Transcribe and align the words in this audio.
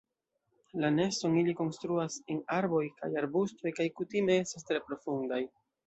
La 0.83 0.89
neston 0.95 1.35
ili 1.41 1.53
konstruas 1.59 2.17
en 2.37 2.41
arboj 2.57 2.83
kaj 2.97 3.13
arbustoj 3.25 3.77
kaj 3.81 3.91
kutime 4.01 4.43
estas 4.47 4.71
tre 4.73 4.85
profundaj. 4.91 5.45